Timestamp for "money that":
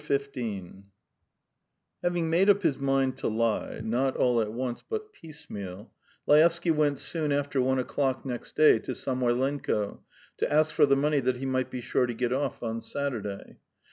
10.97-11.37